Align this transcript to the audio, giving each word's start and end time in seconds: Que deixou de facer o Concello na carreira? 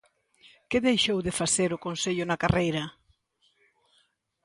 Que 0.69 0.83
deixou 0.87 1.19
de 1.27 1.35
facer 1.39 1.69
o 1.73 1.81
Concello 1.85 2.23
na 2.27 2.41
carreira? 2.43 2.83